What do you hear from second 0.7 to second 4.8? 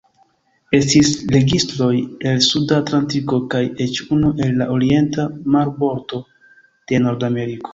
Estis registroj el Suda Atlantiko kaj eĉ unu el la